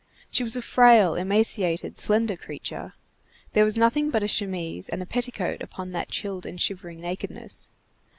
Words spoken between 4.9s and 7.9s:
a petticoat upon that chilled and shivering nakedness.